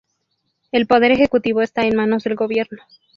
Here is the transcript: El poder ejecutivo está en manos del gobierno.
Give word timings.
El 0.71 0.87
poder 0.87 1.11
ejecutivo 1.11 1.61
está 1.61 1.83
en 1.85 1.95
manos 1.95 2.23
del 2.23 2.33
gobierno. 2.33 2.81